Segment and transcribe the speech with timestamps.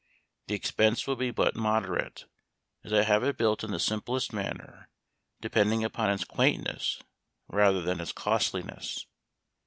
[0.47, 2.25] The expense will be but moderate,
[2.83, 4.89] as I have it built in the simplest manner,
[5.41, 7.03] depending upon its quaintness
[7.47, 9.05] rather than its costliness."